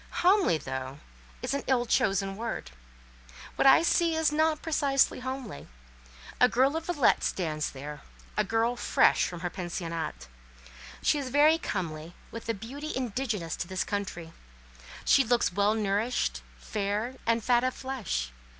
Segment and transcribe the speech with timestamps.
[0.25, 0.97] Homely, though,
[1.43, 2.71] is an ill chosen word.
[3.55, 5.67] What I see is not precisely homely.
[6.39, 10.25] A girl of Villette stands there—a girl fresh from her pensionnat.
[11.03, 14.33] She is very comely, with the beauty indigenous to this country.
[15.05, 18.31] She looks well nourished, fair, and fat of flesh.